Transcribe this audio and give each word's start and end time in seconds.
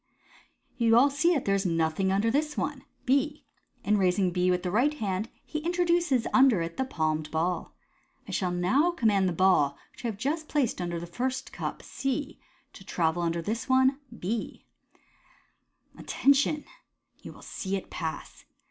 You 0.77 0.97
all 0.97 1.11
see 1.11 1.35
that 1.35 1.45
there 1.45 1.53
is 1.53 1.63
nothing 1.63 2.11
under 2.11 2.31
this 2.31 2.57
one" 2.57 2.85
(B). 3.11 3.45
In 3.83 3.99
raising 3.99 4.31
B 4.31 4.49
with 4.49 4.63
the 4.63 4.71
right 4.71 4.95
hand 4.95 5.29
he 5.45 5.59
introduces 5.59 6.25
under 6.33 6.59
it 6.63 6.77
the 6.77 6.85
palmed 6.85 7.29
ball. 7.29 7.75
u 8.21 8.25
I 8.29 8.31
shall 8.31 8.49
now 8.49 8.89
command 8.89 9.29
the 9.29 9.31
ball 9.31 9.77
which 9.91 10.03
I 10.03 10.07
have 10.07 10.17
just 10.17 10.47
placed 10.47 10.81
under 10.81 10.99
the 10.99 11.05
first 11.05 11.53
cup 11.53 11.83
(C) 11.83 12.39
to 12.73 12.83
travel 12.83 13.21
under 13.21 13.43
this 13.43 13.69
one 13.69 13.99
(B). 14.09 14.65
Attention 15.95 16.61
J 16.61 16.61
282 16.61 16.61
MODERN 16.65 16.65
MAGIC. 16.65 17.15
and 17.15 17.23
you 17.25 17.33
will 17.33 17.41
see 17.43 17.75
it 17.75 17.89
pass." 17.91 18.45